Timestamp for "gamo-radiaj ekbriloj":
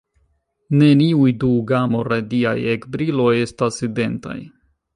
1.73-3.29